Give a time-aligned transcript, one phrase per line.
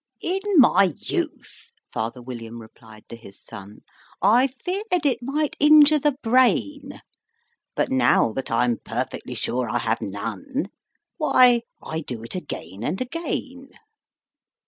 [0.23, 3.81] "In my youth," father William replied to his son,
[4.19, 7.01] "I feared it might injure the brain;
[7.75, 10.69] But, now that I'm perfectly sure I have none,
[11.17, 13.69] Why, I do it again and again."